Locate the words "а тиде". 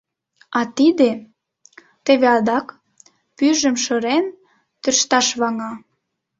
0.57-1.09